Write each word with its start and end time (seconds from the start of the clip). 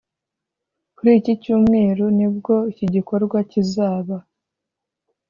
Kuri 0.95 1.11
iki 1.19 1.33
Cyumweru 1.41 2.05
nibwo 2.17 2.55
iki 2.71 2.85
gikorwa 2.93 3.37
kizaba 3.51 4.15